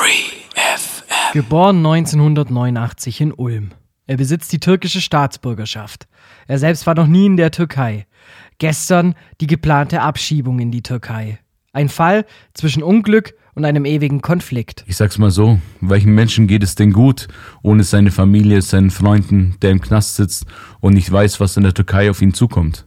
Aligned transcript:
Free 0.00 0.46
FM. 0.54 1.34
Geboren 1.34 1.76
1989 1.76 3.20
in 3.20 3.32
Ulm. 3.34 3.72
Er 4.06 4.16
besitzt 4.16 4.50
die 4.50 4.58
türkische 4.58 5.02
Staatsbürgerschaft. 5.02 6.08
Er 6.48 6.58
selbst 6.58 6.86
war 6.86 6.94
noch 6.94 7.06
nie 7.06 7.26
in 7.26 7.36
der 7.36 7.50
Türkei. 7.50 8.06
Gestern 8.56 9.14
die 9.42 9.46
geplante 9.46 10.00
Abschiebung 10.00 10.58
in 10.58 10.70
die 10.70 10.82
Türkei. 10.82 11.38
Ein 11.74 11.90
Fall 11.90 12.24
zwischen 12.54 12.82
Unglück 12.82 13.34
und 13.54 13.66
einem 13.66 13.84
ewigen 13.84 14.22
Konflikt. 14.22 14.84
Ich 14.86 14.96
sag's 14.96 15.18
mal 15.18 15.30
so, 15.30 15.60
welchem 15.82 16.14
Menschen 16.14 16.46
geht 16.46 16.62
es 16.62 16.76
denn 16.76 16.94
gut, 16.94 17.28
ohne 17.62 17.84
seine 17.84 18.10
Familie, 18.10 18.62
seinen 18.62 18.90
Freunden, 18.90 19.56
der 19.60 19.72
im 19.72 19.82
Knast 19.82 20.16
sitzt 20.16 20.46
und 20.80 20.94
nicht 20.94 21.12
weiß, 21.12 21.40
was 21.40 21.58
in 21.58 21.64
der 21.64 21.74
Türkei 21.74 22.08
auf 22.08 22.22
ihn 22.22 22.32
zukommt? 22.32 22.86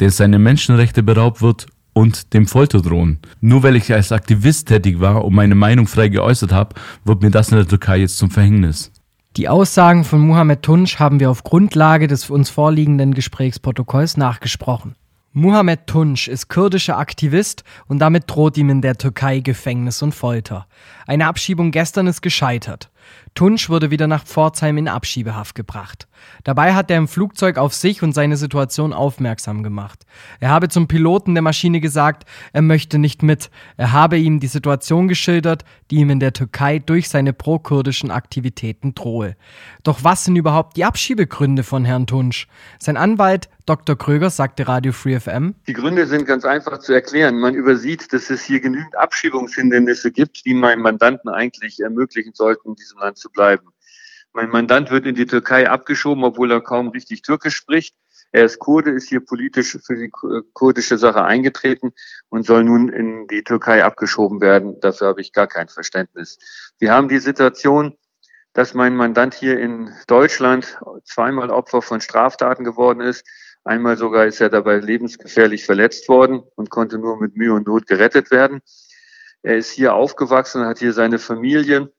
Der 0.00 0.10
seine 0.10 0.38
Menschenrechte 0.38 1.02
beraubt 1.02 1.42
wird 1.42 1.66
und 1.96 2.34
dem 2.34 2.46
Folter 2.46 2.82
drohen. 2.82 3.20
Nur 3.40 3.62
weil 3.62 3.74
ich 3.74 3.90
als 3.90 4.12
Aktivist 4.12 4.68
tätig 4.68 5.00
war 5.00 5.24
und 5.24 5.34
meine 5.34 5.54
Meinung 5.54 5.86
frei 5.86 6.08
geäußert 6.08 6.52
habe, 6.52 6.74
wird 7.06 7.22
mir 7.22 7.30
das 7.30 7.48
in 7.48 7.56
der 7.56 7.66
Türkei 7.66 7.96
jetzt 7.96 8.18
zum 8.18 8.30
Verhängnis. 8.30 8.92
Die 9.38 9.48
Aussagen 9.48 10.04
von 10.04 10.20
Mohamed 10.20 10.60
Tunsch 10.60 10.98
haben 10.98 11.20
wir 11.20 11.30
auf 11.30 11.42
Grundlage 11.42 12.06
des 12.06 12.28
uns 12.28 12.50
vorliegenden 12.50 13.14
Gesprächsprotokolls 13.14 14.18
nachgesprochen. 14.18 14.94
Mohamed 15.32 15.86
Tunç 15.86 16.28
ist 16.28 16.48
kurdischer 16.48 16.98
Aktivist 16.98 17.64
und 17.88 17.98
damit 17.98 18.24
droht 18.26 18.58
ihm 18.58 18.68
in 18.68 18.82
der 18.82 18.98
Türkei 18.98 19.40
Gefängnis 19.40 20.02
und 20.02 20.14
Folter. 20.14 20.66
Eine 21.06 21.26
Abschiebung 21.26 21.70
gestern 21.70 22.06
ist 22.08 22.20
gescheitert. 22.20 22.90
Tunç 23.34 23.68
wurde 23.68 23.90
wieder 23.90 24.06
nach 24.06 24.24
Pforzheim 24.24 24.78
in 24.78 24.88
Abschiebehaft 24.88 25.54
gebracht. 25.54 26.08
Dabei 26.44 26.74
hat 26.74 26.90
er 26.90 26.96
im 26.96 27.08
Flugzeug 27.08 27.58
auf 27.58 27.74
sich 27.74 28.02
und 28.02 28.12
seine 28.12 28.36
Situation 28.36 28.92
aufmerksam 28.92 29.62
gemacht. 29.62 30.06
Er 30.40 30.48
habe 30.48 30.68
zum 30.68 30.88
Piloten 30.88 31.34
der 31.34 31.42
Maschine 31.42 31.80
gesagt, 31.80 32.24
er 32.52 32.62
möchte 32.62 32.98
nicht 32.98 33.22
mit. 33.22 33.50
Er 33.76 33.92
habe 33.92 34.16
ihm 34.16 34.40
die 34.40 34.46
Situation 34.46 35.08
geschildert, 35.08 35.64
die 35.90 35.96
ihm 35.96 36.10
in 36.10 36.20
der 36.20 36.32
Türkei 36.32 36.78
durch 36.78 37.08
seine 37.08 37.32
prokurdischen 37.32 38.10
Aktivitäten 38.10 38.94
drohe. 38.94 39.36
Doch 39.82 40.02
was 40.02 40.24
sind 40.24 40.36
überhaupt 40.36 40.76
die 40.76 40.84
Abschiebegründe 40.84 41.62
von 41.62 41.84
Herrn 41.84 42.06
Tunsch? 42.06 42.48
Sein 42.78 42.96
Anwalt 42.96 43.48
Dr. 43.66 43.98
Kröger 43.98 44.30
sagte 44.30 44.68
Radio 44.68 44.92
Free 44.92 45.18
FM. 45.18 45.56
Die 45.66 45.72
Gründe 45.72 46.06
sind 46.06 46.24
ganz 46.24 46.44
einfach 46.44 46.78
zu 46.78 46.92
erklären. 46.92 47.40
Man 47.40 47.56
übersieht, 47.56 48.12
dass 48.12 48.30
es 48.30 48.44
hier 48.44 48.60
genügend 48.60 48.96
Abschiebungshindernisse 48.96 50.12
gibt, 50.12 50.44
die 50.46 50.54
meinem 50.54 50.82
Mandanten 50.82 51.28
eigentlich 51.28 51.80
ermöglichen 51.80 52.32
sollten, 52.32 52.68
in 52.68 52.76
diesem 52.96 52.98
Land 52.98 53.18
zu 53.18 53.30
bleiben. 53.30 53.68
Mein 54.32 54.50
Mandant 54.50 54.90
wird 54.90 55.06
in 55.06 55.14
die 55.14 55.26
Türkei 55.26 55.68
abgeschoben, 55.68 56.24
obwohl 56.24 56.50
er 56.50 56.60
kaum 56.60 56.88
richtig 56.88 57.22
Türkisch 57.22 57.56
spricht. 57.56 57.94
Er 58.32 58.44
ist 58.44 58.58
Kurde, 58.58 58.90
ist 58.90 59.08
hier 59.08 59.24
politisch 59.24 59.78
für 59.84 59.96
die 59.96 60.10
kurdische 60.52 60.98
Sache 60.98 61.24
eingetreten 61.24 61.92
und 62.28 62.44
soll 62.44 62.64
nun 62.64 62.88
in 62.88 63.28
die 63.28 63.44
Türkei 63.44 63.84
abgeschoben 63.84 64.40
werden. 64.40 64.78
Dafür 64.80 65.08
habe 65.08 65.20
ich 65.20 65.32
gar 65.32 65.46
kein 65.46 65.68
Verständnis. 65.68 66.38
Wir 66.78 66.92
haben 66.92 67.08
die 67.08 67.20
Situation, 67.20 67.96
dass 68.52 68.74
mein 68.74 68.96
Mandant 68.96 69.34
hier 69.34 69.58
in 69.58 69.90
Deutschland 70.06 70.78
zweimal 71.04 71.50
Opfer 71.50 71.82
von 71.82 72.00
Straftaten 72.00 72.64
geworden 72.64 73.00
ist. 73.00 73.24
Einmal 73.64 73.96
sogar 73.96 74.26
ist 74.26 74.40
er 74.40 74.50
dabei 74.50 74.78
lebensgefährlich 74.78 75.64
verletzt 75.64 76.08
worden 76.08 76.42
und 76.56 76.68
konnte 76.68 76.98
nur 76.98 77.18
mit 77.20 77.36
Mühe 77.36 77.54
und 77.54 77.66
Not 77.66 77.86
gerettet 77.86 78.30
werden. 78.30 78.60
Er 79.42 79.56
ist 79.56 79.70
hier 79.70 79.94
aufgewachsen, 79.94 80.66
hat 80.66 80.78
hier 80.78 80.92
seine 80.92 81.18
Familie 81.18 81.90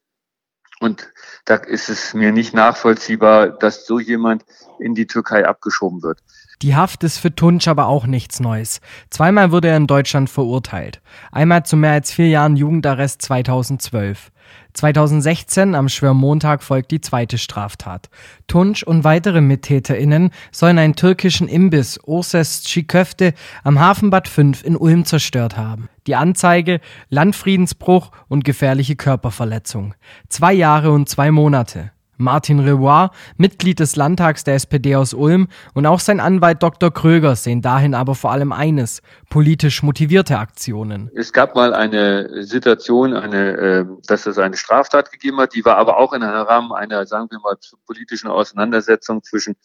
und 0.80 1.12
da 1.46 1.56
ist 1.56 1.90
es 1.90 2.14
mir 2.14 2.32
nicht 2.32 2.54
nachvollziehbar, 2.54 3.50
dass 3.50 3.86
so 3.86 4.00
jemand 4.00 4.46
in 4.80 4.96
die 4.96 5.08
Türkei 5.08 5.46
abgeschoben 5.46 6.04
wird. 6.04 6.20
Die 6.64 6.76
Haft 6.76 7.04
ist 7.04 7.20
für 7.20 7.30
Tunç 7.30 7.68
aber 7.68 7.86
auch 7.86 8.08
nichts 8.08 8.40
Neues. 8.40 8.82
Zweimal 9.12 9.52
wurde 9.52 9.68
er 9.68 9.78
in 9.78 9.86
Deutschland 9.86 10.30
verurteilt. 10.30 11.02
Einmal 11.32 11.64
zu 11.66 11.78
mehr 11.78 11.92
als 11.92 12.12
vier 12.12 12.30
Jahren 12.30 12.56
Jugendarrest 12.56 13.22
2012. 13.22 14.32
2016 14.74 15.76
am 15.76 15.90
Schwörmontag 15.90 16.64
folgt 16.64 16.92
die 16.92 17.02
zweite 17.02 17.38
Straftat. 17.38 18.10
Tunç 18.48 18.84
und 18.84 19.04
weitere 19.04 19.42
MittäterInnen 19.42 20.32
sollen 20.52 20.80
einen 20.80 20.96
türkischen 20.96 21.48
Imbiss 21.48 22.00
Urses 22.06 22.64
Çiğköfte 22.66 23.34
am 23.64 23.80
Hafenbad 23.80 24.28
5 24.28 24.64
in 24.64 24.78
Ulm 24.78 25.06
zerstört 25.06 25.58
haben. 25.58 25.90
Die 26.08 26.16
Anzeige 26.16 26.80
Landfriedensbruch 27.10 28.12
und 28.30 28.46
gefährliche 28.46 28.96
Körperverletzung. 28.96 29.94
Zwei 30.30 30.54
Jahre 30.54 30.92
und 30.92 31.10
zwei 31.10 31.32
Monate. 31.32 31.92
Martin 32.18 32.60
Rebois, 32.60 33.10
Mitglied 33.38 33.80
des 33.80 33.96
Landtags 33.96 34.44
der 34.44 34.56
SPD 34.56 34.96
aus 34.96 35.14
Ulm, 35.14 35.48
und 35.74 35.86
auch 35.86 36.00
sein 36.00 36.20
Anwalt 36.20 36.62
Dr. 36.64 36.92
Kröger 36.92 37.36
sehen 37.36 37.62
dahin 37.62 37.94
aber 37.94 38.16
vor 38.16 38.32
allem 38.32 38.52
eines, 38.52 39.02
politisch 39.30 39.84
motivierte 39.84 40.38
Aktionen. 40.38 41.10
Es 41.16 41.32
gab 41.34 41.56
mal 41.56 41.74
eine 41.74 42.44
Situation, 42.44 43.14
eine, 43.14 43.52
äh, 43.58 43.86
dass 44.08 44.26
es 44.26 44.38
eine 44.38 44.58
Straftat 44.58 45.12
gegeben 45.12 45.38
hat, 45.38 45.54
die 45.54 45.66
war 45.66 45.78
aber 45.78 45.98
auch 45.98 46.14
in 46.14 46.24
einem 46.24 46.46
Rahmen 46.46 46.72
einer, 46.74 47.06
sagen 47.06 47.28
wir 47.30 47.40
mal, 47.40 47.56
politischen 47.86 48.28
Auseinandersetzung 48.28 49.24
zwischen 49.24 49.56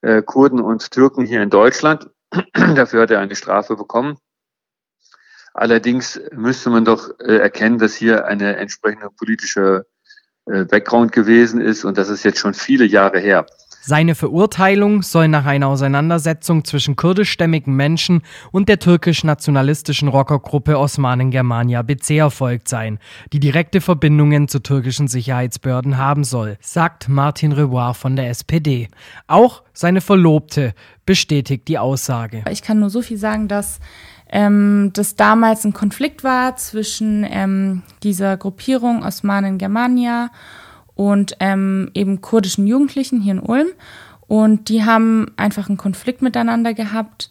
äh, 0.00 0.22
Kurden 0.22 0.60
und 0.60 0.90
Türken 0.90 1.24
hier 1.24 1.42
in 1.42 1.50
Deutschland. 1.50 2.10
Dafür 2.52 3.02
hat 3.02 3.10
er 3.10 3.20
eine 3.20 3.36
Strafe 3.36 3.76
bekommen. 3.76 4.18
Allerdings 5.54 6.20
müsste 6.32 6.68
man 6.70 6.84
doch 6.84 7.10
äh, 7.20 7.36
erkennen, 7.36 7.78
dass 7.78 7.94
hier 7.94 8.26
eine 8.26 8.56
entsprechende 8.56 9.08
politische 9.10 9.86
äh, 10.46 10.64
Background 10.64 11.12
gewesen 11.12 11.60
ist 11.60 11.84
und 11.84 11.96
das 11.96 12.08
ist 12.08 12.24
jetzt 12.24 12.38
schon 12.38 12.54
viele 12.54 12.84
Jahre 12.84 13.18
her. 13.18 13.46
Seine 13.86 14.14
Verurteilung 14.14 15.02
soll 15.02 15.28
nach 15.28 15.44
einer 15.44 15.68
Auseinandersetzung 15.68 16.64
zwischen 16.64 16.96
kurdischstämmigen 16.96 17.76
Menschen 17.76 18.22
und 18.50 18.70
der 18.70 18.78
türkisch-nationalistischen 18.78 20.08
Rockergruppe 20.08 20.78
Osmanen 20.78 21.30
Germania 21.30 21.82
BC 21.82 22.16
erfolgt 22.16 22.68
sein, 22.68 22.98
die 23.34 23.40
direkte 23.40 23.82
Verbindungen 23.82 24.48
zu 24.48 24.60
türkischen 24.60 25.06
Sicherheitsbehörden 25.06 25.98
haben 25.98 26.24
soll, 26.24 26.56
sagt 26.62 27.10
Martin 27.10 27.52
Rebois 27.52 27.92
von 27.92 28.16
der 28.16 28.30
SPD. 28.30 28.88
Auch 29.26 29.62
seine 29.74 30.00
Verlobte 30.00 30.72
bestätigt 31.04 31.68
die 31.68 31.78
Aussage. 31.78 32.42
Ich 32.50 32.62
kann 32.62 32.80
nur 32.80 32.88
so 32.88 33.02
viel 33.02 33.18
sagen, 33.18 33.48
dass 33.48 33.80
ähm, 34.34 34.90
das 34.92 35.14
damals 35.14 35.64
ein 35.64 35.72
Konflikt 35.72 36.24
war 36.24 36.56
zwischen 36.56 37.24
ähm, 37.30 37.82
dieser 38.02 38.36
Gruppierung 38.36 39.04
Osmanen 39.04 39.58
Germania 39.58 40.30
und 40.96 41.36
ähm, 41.38 41.88
eben 41.94 42.20
kurdischen 42.20 42.66
Jugendlichen 42.66 43.20
hier 43.20 43.34
in 43.34 43.40
Ulm. 43.40 43.68
Und 44.26 44.68
die 44.68 44.84
haben 44.84 45.30
einfach 45.36 45.68
einen 45.68 45.78
Konflikt 45.78 46.20
miteinander 46.20 46.74
gehabt. 46.74 47.30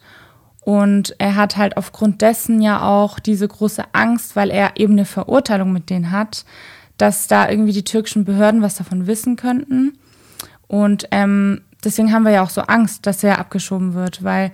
Und 0.62 1.14
er 1.18 1.36
hat 1.36 1.58
halt 1.58 1.76
aufgrund 1.76 2.22
dessen 2.22 2.62
ja 2.62 2.80
auch 2.80 3.18
diese 3.18 3.46
große 3.46 3.84
Angst, 3.92 4.34
weil 4.34 4.50
er 4.50 4.72
eben 4.76 4.94
eine 4.94 5.04
Verurteilung 5.04 5.74
mit 5.74 5.90
denen 5.90 6.10
hat, 6.10 6.46
dass 6.96 7.26
da 7.26 7.50
irgendwie 7.50 7.72
die 7.72 7.84
türkischen 7.84 8.24
Behörden 8.24 8.62
was 8.62 8.76
davon 8.76 9.06
wissen 9.06 9.36
könnten. 9.36 9.98
Und 10.68 11.06
ähm, 11.10 11.60
deswegen 11.84 12.14
haben 12.14 12.24
wir 12.24 12.32
ja 12.32 12.42
auch 12.42 12.50
so 12.50 12.62
Angst, 12.62 13.06
dass 13.06 13.22
er 13.22 13.38
abgeschoben 13.38 13.92
wird, 13.92 14.24
weil 14.24 14.52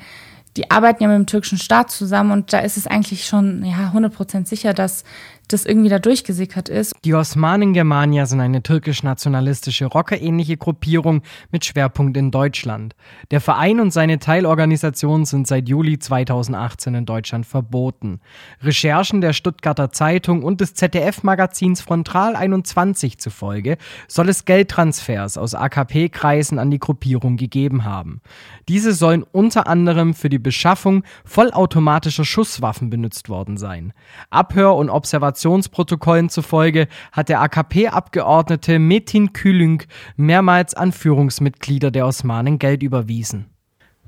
die 0.57 0.71
arbeiten 0.71 1.03
ja 1.03 1.09
mit 1.09 1.17
dem 1.17 1.27
türkischen 1.27 1.59
Staat 1.59 1.91
zusammen 1.91 2.33
und 2.33 2.53
da 2.53 2.59
ist 2.61 2.77
es 2.77 2.87
eigentlich 2.87 3.27
schon 3.27 3.65
ja 3.65 3.93
100% 3.95 4.47
sicher, 4.47 4.75
dass 4.75 5.05
das 5.53 5.67
irgendwie 5.67 5.89
da 5.89 5.99
durchgesickert 5.99 6.69
ist. 6.69 6.95
Die 7.05 7.15
Osmanen 7.15 7.73
Germania 7.73 8.27
sind 8.27 8.41
eine 8.41 8.63
türkisch-nationalistische 8.63 9.87
rockerähnliche 9.87 10.57
Gruppierung 10.57 11.23
mit 11.51 11.65
Schwerpunkt 11.65 12.17
in 12.17 12.31
Deutschland. 12.31 12.95
Der 13.31 13.41
Verein 13.41 13.81
und 13.81 13.93
seine 13.93 14.19
Teilorganisationen 14.19 15.25
sind 15.25 15.47
seit 15.47 15.69
Juli 15.69 15.99
2018 15.99 16.95
in 16.95 17.07
Deutschland 17.07 17.47
verboten. 17.47 18.21
Recherchen 18.63 19.21
der 19.21 19.33
Stuttgarter 19.33 19.91
Zeitung 19.91 20.45
und 20.45 20.61
des 20.61 20.75
ZDF-Magazins 20.75 21.81
Frontal 21.81 22.37
21 22.37 23.19
zufolge 23.19 23.77
soll 24.07 24.29
es 24.29 24.45
Geldtransfers 24.45 25.37
aus 25.37 25.55
AKP-Kreisen 25.55 26.59
an 26.59 26.71
die 26.71 26.79
Gruppierung 26.79 27.37
gegeben 27.37 27.85
haben. 27.85 28.21
Diese 28.69 28.93
sollen 28.93 29.25
unter 29.33 29.67
anderem 29.67 30.15
für 30.15 30.29
die 30.29 30.39
Beschaffung 30.39 31.03
vollautomatischer 31.25 32.25
Schusswaffen 32.25 32.91
benutzt 32.91 33.29
worden 33.29 33.57
sein. 33.57 33.93
Abhör- 34.31 34.77
und 34.77 34.91
Observation 34.91 35.40
Koalitionsprotokollen 35.41 36.29
zufolge 36.29 36.89
hat 37.13 37.29
der 37.29 37.41
AKP-Abgeordnete 37.41 38.79
Metin 38.79 39.33
Külünk 39.33 39.87
mehrmals 40.17 40.75
an 40.75 40.93
Führungsmitglieder 40.93 41.91
der 41.91 42.07
Osmanen 42.07 42.59
Geld 42.59 42.83
überwiesen. 42.83 43.47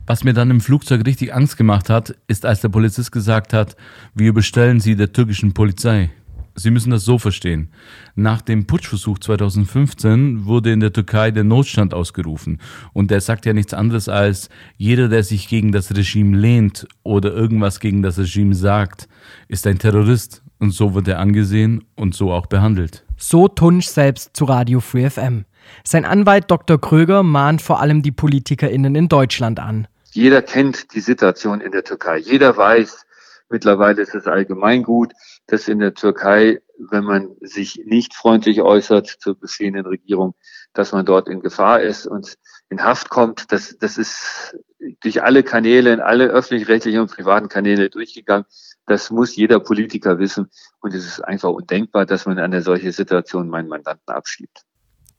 Was 0.07 0.25
mir 0.25 0.35
dann 0.35 0.51
im 0.51 0.61
Flugzeug 0.61 1.07
richtig 1.07 1.33
Angst 1.33 1.57
gemacht 1.57 1.89
hat, 1.89 2.15
ist, 2.27 2.45
als 2.45 2.61
der 2.61 2.69
Polizist 2.69 3.13
gesagt 3.13 3.53
hat, 3.53 3.77
wir 4.15 4.29
überstellen 4.29 4.81
Sie 4.81 4.97
der 4.97 5.13
türkischen 5.13 5.55
Polizei. 5.55 6.11
Sie 6.55 6.71
müssen 6.71 6.91
das 6.91 7.05
so 7.05 7.19
verstehen. 7.19 7.69
Nach 8.15 8.43
dem 8.43 8.67
Putschversuch 8.67 9.19
2015 9.21 10.45
wurde 10.45 10.73
in 10.73 10.81
der 10.81 10.93
Türkei 10.93 11.31
der 11.31 11.45
Notstand 11.45 11.95
ausgerufen. 11.95 12.59
Und 12.93 13.11
der 13.11 13.23
sagt 13.23 13.47
ja 13.47 13.55
nichts 13.55 13.73
anderes 13.73 14.09
als, 14.09 14.51
jeder, 14.77 15.09
der 15.09 15.23
sich 15.23 15.49
gegen 15.49 15.73
das 15.73 15.95
Regime 15.97 16.37
lehnt 16.37 16.87
oder 17.05 17.33
irgendwas 17.33 17.81
gegen 17.81 18.03
das 18.03 18.19
Regime 18.19 18.55
sagt, 18.55 19.09
ist 19.49 19.67
ein 19.67 19.79
Terrorist. 19.79 20.43
Und 20.63 20.71
so 20.71 20.95
wird 20.95 21.09
er 21.09 21.19
angesehen 21.19 21.85
und 21.97 22.15
so 22.15 22.31
auch 22.31 22.47
behandelt. 22.47 23.05
So 23.17 23.49
Tunsch 23.49 23.89
selbst 23.89 24.37
zu 24.37 24.45
Radio 24.45 24.79
Free 24.79 25.11
FM. 25.11 25.45
Sein 25.83 26.05
Anwalt 26.05 26.53
Dr. 26.53 26.81
Kröger 26.81 27.25
mahnt 27.25 27.61
vor 27.61 27.81
allem 27.81 28.03
die 28.03 28.13
PolitikerInnen 28.13 28.95
in 28.95 29.09
Deutschland 29.09 29.59
an. 29.59 29.89
Jeder 30.13 30.41
kennt 30.41 30.95
die 30.95 31.01
Situation 31.01 31.61
in 31.61 31.73
der 31.73 31.83
Türkei. 31.83 32.19
Jeder 32.19 32.57
weiß, 32.57 33.05
mittlerweile 33.51 34.03
ist 34.03 34.15
es 34.15 34.29
allgemeingut, 34.29 35.13
dass 35.49 35.67
in 35.67 35.81
der 35.81 35.95
Türkei 35.95 36.61
wenn 36.91 37.05
man 37.05 37.37
sich 37.41 37.81
nicht 37.85 38.15
freundlich 38.15 38.61
äußert 38.63 39.07
zur 39.07 39.39
bestehenden 39.39 39.87
Regierung, 39.87 40.35
dass 40.73 40.93
man 40.93 41.07
dort 41.07 41.29
in 41.29 41.41
Gefahr 41.41 41.81
ist 41.81 42.07
und 42.07 42.37
in 42.71 42.83
Haft 42.83 43.11
kommt. 43.11 43.53
Das, 43.53 43.77
das 43.79 43.99
ist 43.99 44.57
durch 45.01 45.23
alle 45.23 45.43
Kanäle, 45.43 45.93
in 45.93 46.01
alle 46.01 46.29
öffentlich-rechtlichen 46.29 47.01
und 47.01 47.11
privaten 47.11 47.49
Kanäle 47.49 47.91
durchgegangen. 47.91 48.47
Das 48.87 49.11
muss 49.11 49.37
jeder 49.37 49.61
Politiker 49.61 50.19
wissen. 50.19 50.51
Und 50.81 50.95
es 50.95 51.07
ist 51.07 51.21
einfach 51.21 51.51
undenkbar, 51.51 52.07
dass 52.07 52.27
man 52.27 52.39
in 52.39 52.45
eine 52.45 52.63
solche 52.63 52.93
Situation 52.93 53.49
meinen 53.49 53.69
Mandanten 53.69 54.13
abschiebt. 54.13 54.65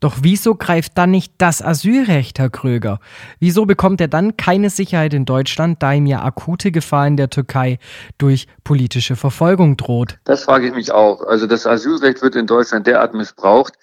Doch 0.04 0.18
wieso 0.22 0.56
greift 0.56 0.98
dann 0.98 1.12
nicht 1.12 1.36
das 1.38 1.62
Asylrecht, 1.62 2.38
Herr 2.38 2.50
Kröger? 2.50 3.00
Wieso 3.40 3.66
bekommt 3.66 4.02
er 4.02 4.10
dann 4.10 4.36
keine 4.36 4.70
Sicherheit 4.70 5.14
in 5.14 5.24
Deutschland, 5.24 5.82
da 5.82 5.94
ihm 5.94 6.08
ja 6.08 6.22
akute 6.26 6.74
Gefahr 6.74 7.08
in 7.08 7.16
der 7.16 7.30
Türkei 7.30 7.80
durch 8.18 8.48
politische 8.66 9.16
Verfolgung 9.16 9.78
droht? 9.78 10.20
Das 10.26 10.44
frage 10.44 10.68
ich 10.68 10.74
mich 10.74 10.92
auch. 10.92 11.22
Also 11.22 11.48
das 11.48 11.66
Asylrecht 11.66 12.22
wird 12.22 12.36
in 12.36 12.48
Deutschland 12.48 12.86
derart 12.86 13.14
missbraucht, 13.14 13.76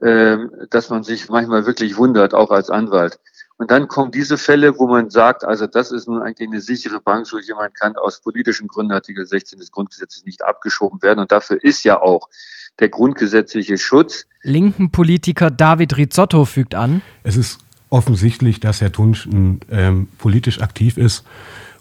ähm, 0.00 0.50
dass 0.70 0.88
man 0.88 1.02
sich 1.02 1.28
manchmal 1.28 1.66
wirklich 1.66 1.98
wundert, 1.98 2.32
auch 2.32 2.50
als 2.50 2.70
Anwalt. 2.70 3.20
Und 3.60 3.70
dann 3.70 3.88
kommen 3.88 4.10
diese 4.10 4.38
Fälle, 4.38 4.78
wo 4.78 4.86
man 4.86 5.10
sagt, 5.10 5.44
also 5.44 5.66
das 5.66 5.92
ist 5.92 6.08
nun 6.08 6.22
eigentlich 6.22 6.48
eine 6.48 6.62
sichere 6.62 6.98
Bank, 6.98 7.26
so 7.26 7.38
jemand 7.38 7.74
kann 7.74 7.94
aus 7.94 8.22
politischen 8.22 8.68
Gründen 8.68 8.92
Artikel 8.92 9.26
16 9.26 9.58
des 9.58 9.70
Grundgesetzes 9.70 10.24
nicht 10.24 10.42
abgeschoben 10.42 11.02
werden. 11.02 11.18
Und 11.18 11.30
dafür 11.30 11.62
ist 11.62 11.84
ja 11.84 12.00
auch 12.00 12.30
der 12.78 12.88
grundgesetzliche 12.88 13.76
Schutz. 13.76 14.24
Linken 14.42 14.90
Politiker 14.90 15.50
David 15.50 15.98
Rizzotto 15.98 16.46
fügt 16.46 16.74
an. 16.74 17.02
Es 17.22 17.36
ist 17.36 17.58
offensichtlich, 17.90 18.60
dass 18.60 18.80
Herr 18.80 18.92
Tunsch 18.92 19.28
ähm, 19.30 20.08
politisch 20.16 20.62
aktiv 20.62 20.96
ist 20.96 21.26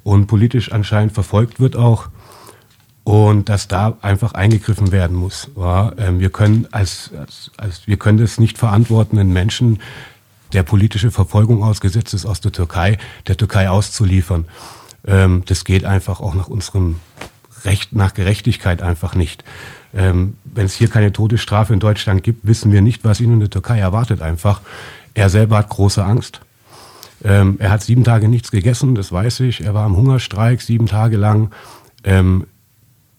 und 0.03 0.27
politisch 0.27 0.73
anscheinend 0.73 1.13
verfolgt 1.13 1.61
wird 1.61 1.77
auch 1.77 2.09
und 3.05 3.47
dass 3.47 3.69
da 3.69 3.97
einfach 4.01 4.33
eingegriffen 4.33 4.91
werden 4.91 5.15
muss. 5.15 5.49
Ja, 5.55 5.93
ähm, 5.97 6.19
wir 6.19 6.29
können 6.29 6.67
als, 6.71 7.11
als, 7.17 7.51
als 7.55 7.87
wir 7.87 7.95
können 7.95 8.19
es 8.19 8.37
nicht 8.37 8.57
verantworten, 8.57 9.17
einen 9.17 9.31
Menschen, 9.31 9.79
der 10.53 10.63
politische 10.63 11.11
Verfolgung 11.11 11.63
ausgesetzt 11.63 12.13
ist, 12.13 12.25
aus 12.25 12.41
der 12.41 12.51
Türkei, 12.51 12.97
der 13.27 13.37
Türkei 13.37 13.69
auszuliefern. 13.69 14.45
Ähm, 15.05 15.43
das 15.45 15.63
geht 15.63 15.85
einfach 15.85 16.19
auch 16.19 16.35
nach 16.35 16.47
unserem 16.47 16.99
Recht, 17.65 17.93
nach 17.93 18.13
Gerechtigkeit 18.13 18.81
einfach 18.81 19.15
nicht. 19.15 19.43
Ähm, 19.93 20.35
Wenn 20.43 20.65
es 20.65 20.75
hier 20.75 20.87
keine 20.87 21.11
Todesstrafe 21.11 21.73
in 21.73 21.79
Deutschland 21.79 22.23
gibt, 22.23 22.45
wissen 22.45 22.71
wir 22.71 22.81
nicht, 22.81 23.03
was 23.03 23.19
ihn 23.19 23.33
in 23.33 23.39
der 23.39 23.49
Türkei 23.49 23.79
erwartet 23.79 24.21
einfach. 24.21 24.61
Er 25.13 25.29
selber 25.29 25.57
hat 25.57 25.69
große 25.69 26.03
Angst. 26.03 26.41
Ähm, 27.23 27.57
er 27.59 27.71
hat 27.71 27.81
sieben 27.81 28.03
Tage 28.03 28.29
nichts 28.29 28.51
gegessen, 28.51 28.95
das 28.95 29.11
weiß 29.11 29.41
ich. 29.41 29.61
Er 29.61 29.73
war 29.73 29.85
im 29.85 29.97
Hungerstreik 29.97 30.61
sieben 30.61 30.85
Tage 30.85 31.17
lang. 31.17 31.51
Ähm, 32.03 32.47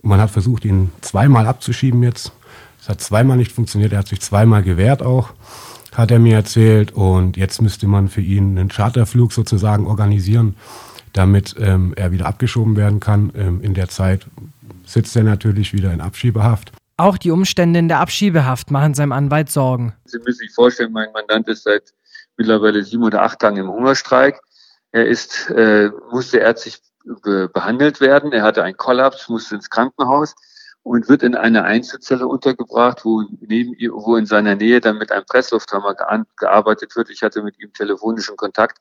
man 0.02 0.20
hat 0.20 0.30
versucht, 0.30 0.64
ihn 0.64 0.90
zweimal 1.02 1.46
abzuschieben 1.46 2.02
jetzt. 2.02 2.32
Es 2.80 2.88
hat 2.88 3.00
zweimal 3.02 3.36
nicht 3.36 3.52
funktioniert. 3.52 3.92
Er 3.92 3.98
hat 3.98 4.08
sich 4.08 4.20
zweimal 4.20 4.62
gewehrt 4.62 5.02
auch, 5.02 5.34
hat 5.94 6.10
er 6.10 6.18
mir 6.18 6.36
erzählt. 6.36 6.92
Und 6.92 7.36
jetzt 7.36 7.60
müsste 7.62 7.86
man 7.86 8.08
für 8.08 8.20
ihn 8.20 8.58
einen 8.58 8.68
Charterflug 8.68 9.32
sozusagen 9.32 9.86
organisieren, 9.86 10.56
damit 11.12 11.54
ähm, 11.58 11.92
er 11.96 12.12
wieder 12.12 12.26
abgeschoben 12.26 12.76
werden 12.76 13.00
kann. 13.00 13.32
Ähm, 13.34 13.60
in 13.62 13.74
der 13.74 13.88
Zeit 13.88 14.26
sitzt 14.86 15.16
er 15.16 15.24
natürlich 15.24 15.72
wieder 15.72 15.92
in 15.92 16.00
Abschiebehaft. 16.00 16.72
Auch 16.96 17.16
die 17.16 17.30
Umstände 17.30 17.78
in 17.78 17.88
der 17.88 18.00
Abschiebehaft 18.00 18.70
machen 18.70 18.94
seinem 18.94 19.12
Anwalt 19.12 19.50
Sorgen. 19.50 19.94
Sie 20.04 20.18
müssen 20.18 20.40
sich 20.40 20.52
vorstellen, 20.52 20.92
mein 20.92 21.10
Mandant 21.12 21.48
ist 21.48 21.64
seit 21.64 21.94
mittlerweile 22.36 22.84
sieben 22.84 23.04
oder 23.04 23.22
acht 23.22 23.38
Tagen 23.38 23.56
im 23.56 23.68
Hungerstreik. 23.68 24.38
Er 24.92 25.06
ist, 25.06 25.48
äh, 25.50 25.90
musste 26.10 26.38
ärztlich 26.38 26.78
be 27.22 27.48
behandelt 27.48 28.00
werden. 28.00 28.32
Er 28.32 28.42
hatte 28.42 28.62
einen 28.62 28.76
Kollaps, 28.76 29.28
musste 29.28 29.54
ins 29.54 29.70
Krankenhaus 29.70 30.34
und 30.82 31.08
wird 31.08 31.22
in 31.22 31.34
eine 31.34 31.64
Einzelzelle 31.64 32.26
untergebracht, 32.26 33.04
wo 33.04 33.22
neben 33.40 33.74
wo 33.92 34.16
in 34.16 34.26
seiner 34.26 34.54
Nähe 34.54 34.80
dann 34.80 34.98
mit 34.98 35.12
einem 35.12 35.26
Presslufthammer 35.26 35.94
gearbeitet 36.38 36.96
wird. 36.96 37.10
Ich 37.10 37.22
hatte 37.22 37.42
mit 37.42 37.60
ihm 37.60 37.72
telefonischen 37.72 38.36
Kontakt 38.36 38.78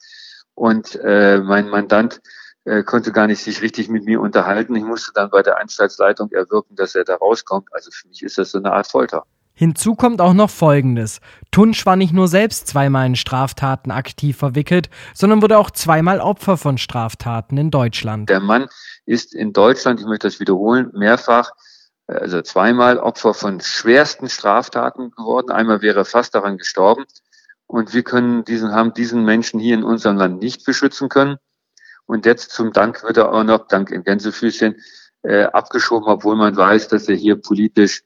und 0.56 0.96
äh, 1.04 1.40
mein 1.40 1.70
Mandant 1.70 2.22
äh, 2.66 2.84
konnte 2.84 3.12
gar 3.12 3.28
nicht 3.28 3.44
sich 3.44 3.62
richtig 3.62 3.90
mit 3.90 4.06
mir 4.06 4.22
unterhalten. 4.22 4.76
Ich 4.76 4.84
musste 4.84 5.12
dann 5.14 5.30
bei 5.30 5.42
der 5.42 5.60
Anstaltsleitung 5.60 6.32
erwirken, 6.32 6.76
dass 6.76 6.96
er 6.96 7.04
da 7.04 7.16
rauskommt. 7.16 7.68
Also 7.72 7.92
für 7.92 8.08
mich 8.08 8.22
ist 8.24 8.38
das 8.38 8.52
so 8.52 8.60
eine 8.60 8.72
Art 8.72 8.88
Folter. 8.88 9.24
Hinzu 9.54 9.96
kommt 9.96 10.22
auch 10.22 10.34
noch 10.34 10.50
Folgendes. 10.50 11.20
Tunsch 11.52 11.86
war 11.86 11.98
nicht 11.98 12.14
nur 12.14 12.30
selbst 12.30 12.68
zweimal 12.68 13.06
in 13.06 13.18
Straftaten 13.18 13.92
aktiv 13.92 14.38
verwickelt, 14.38 14.90
sondern 15.14 15.42
wurde 15.42 15.58
auch 15.58 15.70
zweimal 15.70 16.22
Opfer 16.22 16.56
von 16.56 16.78
Straftaten 16.78 17.58
in 17.58 17.70
Deutschland. 17.70 18.30
Der 18.30 18.40
Mann 18.40 18.70
ist 19.06 19.36
in 19.36 19.52
Deutschland, 19.52 20.00
ich 20.00 20.06
möchte 20.06 20.28
das 20.28 20.40
wiederholen, 20.40 20.92
mehrfach, 20.94 21.52
also 22.10 22.42
zweimal 22.42 22.98
Opfer 22.98 23.34
von 23.34 23.62
schwersten 23.62 24.30
Straftaten 24.30 25.12
geworden. 25.12 25.52
Einmal 25.52 25.82
wäre 25.82 26.00
er 26.00 26.06
fast 26.06 26.34
daran 26.36 26.58
gestorben. 26.58 27.06
Und 27.68 27.94
wir 27.94 28.04
können 28.04 28.44
diesen, 28.46 28.72
haben 28.72 28.94
diesen 28.94 29.26
Menschen 29.26 29.60
hier 29.60 29.76
in 29.76 29.84
unserem 29.84 30.18
Land 30.18 30.42
nicht 30.42 30.66
beschützen 30.66 31.08
können. 31.08 31.38
Und 32.08 32.26
jetzt 32.26 32.52
zum 32.52 32.74
Dank 32.74 33.04
wird 33.04 33.18
er 33.18 33.32
auch 33.32 33.44
noch, 33.44 33.68
dank 33.68 33.92
in 33.92 34.04
Gänsefüßchen, 34.04 34.82
äh, 35.22 35.44
abgeschoben, 35.44 36.08
obwohl 36.08 36.36
man 36.36 36.58
weiß, 36.58 36.88
dass 36.88 37.08
er 37.08 37.16
hier 37.16 37.36
politisch 37.36 38.04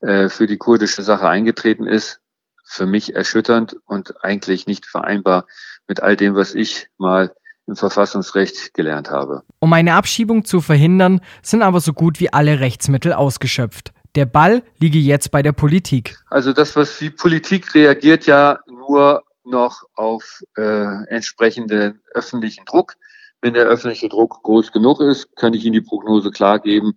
äh, 0.00 0.28
für 0.28 0.48
die 0.48 0.56
kurdische 0.56 1.02
Sache 1.02 1.28
eingetreten 1.28 1.86
ist, 1.86 2.20
für 2.64 2.86
mich 2.86 3.14
erschütternd 3.14 3.76
und 3.84 4.24
eigentlich 4.24 4.66
nicht 4.66 4.86
vereinbar 4.86 5.46
mit 5.86 6.02
all 6.02 6.16
dem, 6.16 6.34
was 6.34 6.54
ich 6.54 6.88
mal 6.98 7.34
im 7.66 7.76
Verfassungsrecht 7.76 8.74
gelernt 8.74 9.10
habe. 9.10 9.42
Um 9.58 9.72
eine 9.72 9.94
Abschiebung 9.94 10.44
zu 10.44 10.60
verhindern, 10.60 11.20
sind 11.42 11.62
aber 11.62 11.80
so 11.80 11.92
gut 11.92 12.20
wie 12.20 12.32
alle 12.32 12.60
Rechtsmittel 12.60 13.12
ausgeschöpft. 13.12 13.92
Der 14.14 14.26
Ball 14.26 14.62
liege 14.78 14.98
jetzt 14.98 15.30
bei 15.30 15.42
der 15.42 15.52
Politik. 15.52 16.18
Also 16.30 16.52
das, 16.52 16.76
was 16.76 16.98
die 16.98 17.10
Politik 17.10 17.74
reagiert 17.74 18.26
ja 18.26 18.60
nur 18.66 19.24
noch 19.44 19.84
auf 19.94 20.42
äh, 20.56 21.04
entsprechenden 21.08 22.00
öffentlichen 22.14 22.64
Druck. 22.64 22.94
Wenn 23.40 23.54
der 23.54 23.66
öffentliche 23.66 24.08
Druck 24.08 24.42
groß 24.42 24.72
genug 24.72 25.00
ist, 25.00 25.34
kann 25.36 25.52
ich 25.52 25.64
Ihnen 25.64 25.74
die 25.74 25.80
Prognose 25.80 26.30
klar 26.30 26.60
geben, 26.60 26.94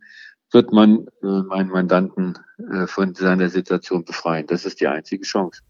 wird 0.51 0.71
man 0.71 1.07
äh, 1.23 1.27
meinen 1.27 1.69
Mandanten 1.69 2.37
äh, 2.71 2.87
von 2.87 3.15
seiner 3.15 3.49
Situation 3.49 4.05
befreien. 4.05 4.47
Das 4.47 4.65
ist 4.65 4.79
die 4.79 4.87
einzige 4.87 5.23
Chance. 5.23 5.61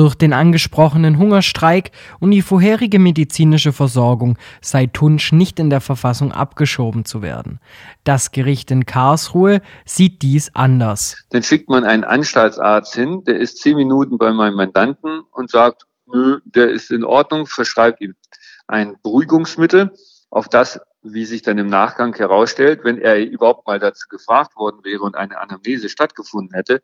Durch 0.00 0.14
den 0.14 0.32
angesprochenen 0.32 1.18
Hungerstreik 1.18 1.90
und 2.20 2.30
die 2.30 2.40
vorherige 2.40 2.98
medizinische 2.98 3.70
Versorgung 3.74 4.38
sei 4.62 4.86
Tunsch 4.86 5.30
nicht 5.30 5.58
in 5.58 5.68
der 5.68 5.82
Verfassung 5.82 6.32
abgeschoben 6.32 7.04
zu 7.04 7.20
werden. 7.20 7.60
Das 8.02 8.30
Gericht 8.30 8.70
in 8.70 8.86
Karlsruhe 8.86 9.60
sieht 9.84 10.22
dies 10.22 10.54
anders. 10.54 11.22
Dann 11.28 11.42
schickt 11.42 11.68
man 11.68 11.84
einen 11.84 12.04
Anstaltsarzt 12.04 12.94
hin, 12.94 13.24
der 13.26 13.40
ist 13.40 13.58
zehn 13.58 13.76
Minuten 13.76 14.16
bei 14.16 14.32
meinem 14.32 14.54
Mandanten 14.54 15.20
und 15.32 15.50
sagt, 15.50 15.82
nö, 16.06 16.40
der 16.46 16.70
ist 16.70 16.90
in 16.90 17.04
Ordnung, 17.04 17.46
verschreibt 17.46 18.00
ihm 18.00 18.14
ein 18.68 18.96
Beruhigungsmittel, 19.02 19.92
auf 20.30 20.48
das 20.48 20.80
wie 21.02 21.26
sich 21.26 21.42
dann 21.42 21.58
im 21.58 21.68
Nachgang 21.68 22.14
herausstellt, 22.14 22.84
wenn 22.84 22.96
er 22.96 23.18
überhaupt 23.18 23.66
mal 23.66 23.78
dazu 23.78 24.08
gefragt 24.08 24.56
worden 24.56 24.82
wäre 24.82 25.02
und 25.02 25.14
eine 25.14 25.38
Anamnese 25.38 25.90
stattgefunden 25.90 26.54
hätte, 26.54 26.80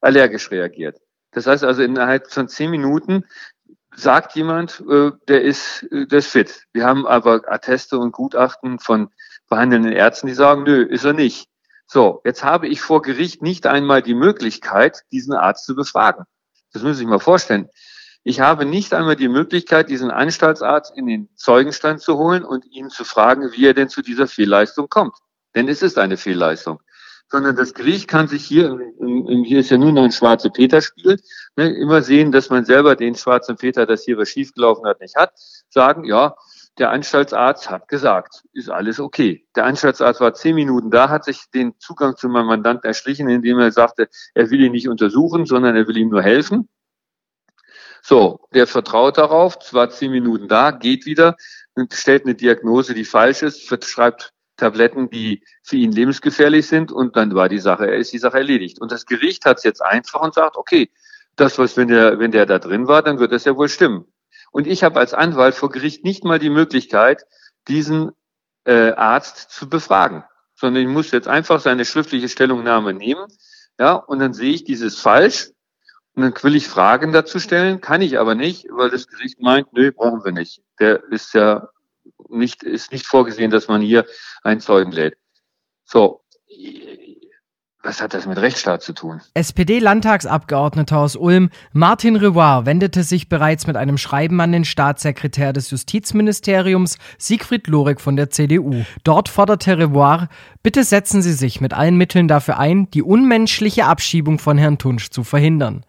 allergisch 0.00 0.50
reagiert. 0.50 0.96
Das 1.36 1.46
heißt 1.46 1.64
also 1.64 1.82
innerhalb 1.82 2.32
von 2.32 2.48
zehn 2.48 2.70
Minuten 2.70 3.26
sagt 3.94 4.36
jemand, 4.36 4.82
äh, 4.88 5.10
der 5.28 5.42
ist, 5.42 5.82
äh, 5.92 6.06
der 6.06 6.20
ist 6.20 6.28
fit. 6.28 6.62
Wir 6.72 6.86
haben 6.86 7.06
aber 7.06 7.42
Atteste 7.46 7.98
und 7.98 8.12
Gutachten 8.12 8.78
von 8.78 9.10
behandelnden 9.50 9.92
Ärzten, 9.92 10.28
die 10.28 10.32
sagen, 10.32 10.62
nö, 10.62 10.82
ist 10.82 11.04
er 11.04 11.12
nicht. 11.12 11.50
So, 11.86 12.22
jetzt 12.24 12.42
habe 12.42 12.68
ich 12.68 12.80
vor 12.80 13.02
Gericht 13.02 13.42
nicht 13.42 13.66
einmal 13.66 14.00
die 14.00 14.14
Möglichkeit, 14.14 15.02
diesen 15.12 15.34
Arzt 15.34 15.66
zu 15.66 15.76
befragen. 15.76 16.24
Das 16.72 16.82
müssen 16.82 16.94
Sie 16.94 16.98
sich 17.00 17.06
mal 17.06 17.20
vorstellen. 17.20 17.68
Ich 18.24 18.40
habe 18.40 18.64
nicht 18.64 18.94
einmal 18.94 19.16
die 19.16 19.28
Möglichkeit, 19.28 19.90
diesen 19.90 20.10
Anstaltsarzt 20.10 20.96
in 20.96 21.06
den 21.06 21.28
Zeugenstand 21.36 22.00
zu 22.00 22.16
holen 22.16 22.44
und 22.46 22.64
ihn 22.64 22.88
zu 22.88 23.04
fragen, 23.04 23.52
wie 23.52 23.66
er 23.66 23.74
denn 23.74 23.90
zu 23.90 24.00
dieser 24.00 24.26
Fehlleistung 24.26 24.88
kommt. 24.88 25.16
Denn 25.54 25.68
es 25.68 25.82
ist 25.82 25.98
eine 25.98 26.16
Fehlleistung. 26.16 26.80
Sondern 27.28 27.56
das 27.56 27.74
Gericht 27.74 28.06
kann 28.06 28.28
sich 28.28 28.44
hier, 28.44 28.78
hier 29.44 29.60
ist 29.60 29.70
ja 29.70 29.78
nun 29.78 29.98
ein 29.98 30.12
schwarze 30.12 30.50
Peter-Spiel, 30.50 31.18
ne, 31.56 31.68
immer 31.74 32.02
sehen, 32.02 32.30
dass 32.30 32.50
man 32.50 32.64
selber 32.64 32.94
den 32.94 33.16
schwarzen 33.16 33.56
Peter, 33.56 33.84
das 33.84 34.04
hier 34.04 34.16
was 34.16 34.28
schiefgelaufen 34.28 34.86
hat, 34.86 35.00
nicht 35.00 35.16
hat, 35.16 35.32
sagen, 35.68 36.04
ja, 36.04 36.36
der 36.78 36.90
Anstaltsarzt 36.90 37.70
hat 37.70 37.88
gesagt, 37.88 38.44
ist 38.52 38.70
alles 38.70 39.00
okay. 39.00 39.46
Der 39.56 39.64
Anstaltsarzt 39.64 40.20
war 40.20 40.34
zehn 40.34 40.54
Minuten 40.54 40.90
da, 40.90 41.08
hat 41.08 41.24
sich 41.24 41.50
den 41.52 41.74
Zugang 41.78 42.16
zu 42.16 42.28
meinem 42.28 42.46
Mandanten 42.46 42.86
erschlichen, 42.86 43.28
indem 43.28 43.58
er 43.58 43.72
sagte, 43.72 44.08
er 44.34 44.50
will 44.50 44.60
ihn 44.60 44.72
nicht 44.72 44.88
untersuchen, 44.88 45.46
sondern 45.46 45.74
er 45.74 45.88
will 45.88 45.96
ihm 45.96 46.10
nur 46.10 46.22
helfen. 46.22 46.68
So, 48.02 48.40
der 48.54 48.66
vertraut 48.66 49.18
darauf, 49.18 49.58
zwar 49.58 49.90
zehn 49.90 50.12
Minuten 50.12 50.48
da, 50.48 50.70
geht 50.70 51.06
wieder 51.06 51.34
stellt 51.92 52.24
eine 52.24 52.34
Diagnose, 52.34 52.94
die 52.94 53.04
falsch 53.04 53.42
ist, 53.42 53.68
verschreibt 53.68 54.32
Tabletten, 54.56 55.10
die 55.10 55.42
für 55.62 55.76
ihn 55.76 55.92
lebensgefährlich 55.92 56.66
sind 56.66 56.92
und 56.92 57.16
dann 57.16 57.34
war 57.34 57.48
die 57.48 57.58
Sache, 57.58 57.86
ist 57.86 58.12
die 58.12 58.18
Sache 58.18 58.38
erledigt. 58.38 58.80
Und 58.80 58.90
das 58.92 59.06
Gericht 59.06 59.44
hat 59.44 59.58
es 59.58 59.64
jetzt 59.64 59.82
einfach 59.82 60.20
und 60.22 60.34
sagt, 60.34 60.56
okay, 60.56 60.90
das, 61.36 61.58
was 61.58 61.76
wenn 61.76 61.88
der, 61.88 62.18
wenn 62.18 62.32
der 62.32 62.46
da 62.46 62.58
drin 62.58 62.88
war, 62.88 63.02
dann 63.02 63.18
wird 63.18 63.32
das 63.32 63.44
ja 63.44 63.56
wohl 63.56 63.68
stimmen. 63.68 64.06
Und 64.50 64.66
ich 64.66 64.82
habe 64.82 64.98
als 64.98 65.12
Anwalt 65.12 65.54
vor 65.54 65.70
Gericht 65.70 66.04
nicht 66.04 66.24
mal 66.24 66.38
die 66.38 66.50
Möglichkeit, 66.50 67.24
diesen 67.68 68.12
äh, 68.64 68.92
Arzt 68.92 69.50
zu 69.50 69.68
befragen, 69.68 70.24
sondern 70.54 70.82
ich 70.82 70.88
muss 70.88 71.10
jetzt 71.10 71.28
einfach 71.28 71.60
seine 71.60 71.84
schriftliche 71.84 72.28
Stellungnahme 72.28 72.94
nehmen, 72.94 73.26
Ja, 73.78 73.94
und 73.94 74.18
dann 74.20 74.32
sehe 74.32 74.54
ich 74.54 74.64
dieses 74.64 74.98
falsch 74.98 75.50
und 76.14 76.22
dann 76.22 76.34
will 76.42 76.56
ich 76.56 76.68
Fragen 76.68 77.12
dazu 77.12 77.38
stellen, 77.38 77.82
kann 77.82 78.00
ich 78.00 78.18
aber 78.18 78.34
nicht, 78.34 78.66
weil 78.70 78.88
das 78.88 79.06
Gericht 79.06 79.40
meint, 79.40 79.72
nö, 79.74 79.92
brauchen 79.92 80.24
wir 80.24 80.32
nicht. 80.32 80.62
Der 80.80 81.02
ist 81.10 81.34
ja 81.34 81.68
nicht, 82.38 82.62
ist 82.62 82.92
nicht 82.92 83.06
vorgesehen, 83.06 83.50
dass 83.50 83.68
man 83.68 83.80
hier 83.80 84.06
einen 84.42 84.60
Zeugen 84.60 84.92
lädt. 84.92 85.16
So. 85.84 86.22
Was 87.82 88.02
hat 88.02 88.14
das 88.14 88.26
mit 88.26 88.36
Rechtsstaat 88.38 88.82
zu 88.82 88.92
tun? 88.92 89.20
SPD-Landtagsabgeordneter 89.34 90.98
aus 90.98 91.14
Ulm, 91.14 91.50
Martin 91.72 92.16
Rewar, 92.16 92.66
wendete 92.66 93.04
sich 93.04 93.28
bereits 93.28 93.68
mit 93.68 93.76
einem 93.76 93.96
Schreiben 93.96 94.40
an 94.40 94.50
den 94.50 94.64
Staatssekretär 94.64 95.52
des 95.52 95.70
Justizministeriums, 95.70 96.98
Siegfried 97.16 97.68
Lorek 97.68 98.00
von 98.00 98.16
der 98.16 98.28
CDU. 98.28 98.82
Dort 99.04 99.28
forderte 99.28 99.78
Rewar, 99.78 100.28
bitte 100.64 100.82
setzen 100.82 101.22
Sie 101.22 101.32
sich 101.32 101.60
mit 101.60 101.74
allen 101.74 101.96
Mitteln 101.96 102.26
dafür 102.26 102.58
ein, 102.58 102.90
die 102.90 103.02
unmenschliche 103.02 103.84
Abschiebung 103.84 104.40
von 104.40 104.58
Herrn 104.58 104.78
Tunsch 104.78 105.10
zu 105.10 105.22
verhindern. 105.22 105.86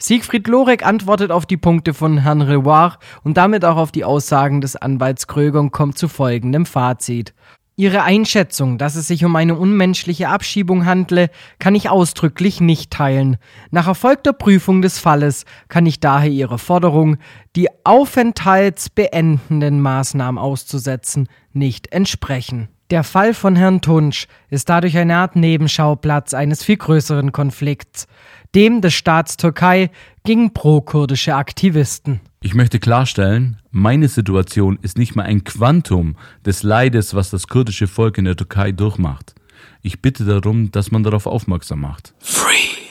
Siegfried 0.00 0.46
Lorek 0.46 0.86
antwortet 0.86 1.32
auf 1.32 1.44
die 1.44 1.56
Punkte 1.56 1.92
von 1.92 2.18
Herrn 2.18 2.40
Rewar 2.40 3.00
und 3.24 3.36
damit 3.36 3.64
auch 3.64 3.76
auf 3.76 3.90
die 3.90 4.04
Aussagen 4.04 4.60
des 4.60 4.76
Anwalts 4.76 5.26
Kröger 5.26 5.58
und 5.58 5.72
kommt 5.72 5.98
zu 5.98 6.06
folgendem 6.06 6.66
Fazit. 6.66 7.34
Ihre 7.74 8.04
Einschätzung, 8.04 8.78
dass 8.78 8.94
es 8.94 9.08
sich 9.08 9.24
um 9.24 9.34
eine 9.34 9.56
unmenschliche 9.56 10.28
Abschiebung 10.28 10.86
handle, 10.86 11.30
kann 11.58 11.74
ich 11.74 11.90
ausdrücklich 11.90 12.60
nicht 12.60 12.92
teilen. 12.92 13.38
Nach 13.72 13.88
erfolgter 13.88 14.32
Prüfung 14.32 14.82
des 14.82 15.00
Falles 15.00 15.44
kann 15.68 15.84
ich 15.84 15.98
daher 15.98 16.30
Ihre 16.30 16.58
Forderung, 16.58 17.18
die 17.56 17.68
aufenthaltsbeendenden 17.82 19.80
Maßnahmen 19.80 20.38
auszusetzen, 20.38 21.28
nicht 21.52 21.92
entsprechen. 21.92 22.68
Der 22.90 23.04
Fall 23.04 23.34
von 23.34 23.54
Herrn 23.54 23.82
Tunsch 23.82 24.26
ist 24.48 24.70
dadurch 24.70 24.96
eine 24.96 25.16
Art 25.16 25.36
Nebenschauplatz 25.36 26.32
eines 26.32 26.64
viel 26.64 26.78
größeren 26.78 27.32
Konflikts 27.32 28.06
dem 28.54 28.80
des 28.80 28.94
Staats 28.94 29.36
Türkei 29.36 29.90
gegen 30.24 30.54
pro-kurdische 30.54 31.34
Aktivisten. 31.34 32.20
Ich 32.40 32.54
möchte 32.54 32.78
klarstellen, 32.78 33.58
meine 33.70 34.08
Situation 34.08 34.78
ist 34.80 34.96
nicht 34.96 35.16
mal 35.16 35.24
ein 35.24 35.44
Quantum 35.44 36.16
des 36.46 36.62
Leides, 36.62 37.14
was 37.14 37.28
das 37.28 37.48
kurdische 37.48 37.88
Volk 37.88 38.16
in 38.16 38.24
der 38.24 38.36
Türkei 38.36 38.72
durchmacht. 38.72 39.34
Ich 39.82 40.00
bitte 40.00 40.24
darum, 40.24 40.70
dass 40.70 40.90
man 40.90 41.02
darauf 41.02 41.26
aufmerksam 41.26 41.80
macht. 41.80 42.14
Free. 42.20 42.87